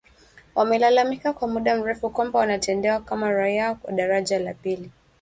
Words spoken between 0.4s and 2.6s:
Wamelalamika kwa muda mrefu kwamba